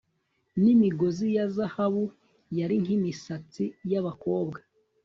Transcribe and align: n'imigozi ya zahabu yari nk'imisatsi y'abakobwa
n'imigozi 0.61 1.25
ya 1.37 1.45
zahabu 1.55 2.05
yari 2.59 2.75
nk'imisatsi 2.83 3.63
y'abakobwa 3.91 4.59